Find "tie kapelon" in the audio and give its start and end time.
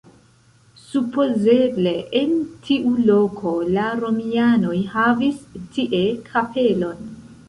5.77-7.05